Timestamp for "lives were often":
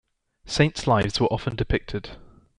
0.87-1.55